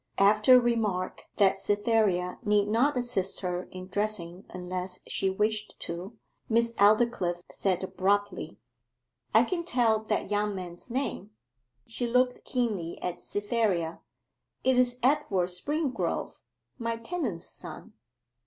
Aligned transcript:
After 0.17 0.55
a 0.55 0.59
remark 0.59 1.25
that 1.37 1.59
Cytherea 1.59 2.39
need 2.43 2.67
not 2.67 2.97
assist 2.97 3.41
her 3.41 3.65
in 3.69 3.85
dressing 3.87 4.45
unless 4.49 4.99
she 5.07 5.29
wished 5.29 5.75
to, 5.81 6.17
Miss 6.49 6.71
Aldclyffe 6.79 7.43
said 7.51 7.83
abruptly 7.83 8.57
'I 9.35 9.43
can 9.43 9.63
tell 9.63 9.99
that 10.05 10.31
young 10.31 10.55
man's 10.55 10.89
name.' 10.89 11.29
She 11.85 12.07
looked 12.07 12.43
keenly 12.43 12.99
at 12.99 13.19
Cytherea. 13.19 13.99
'It 14.63 14.75
is 14.75 14.97
Edward 15.03 15.49
Springrove, 15.49 16.39
my 16.79 16.95
tenant's 16.97 17.45
son. 17.45 17.93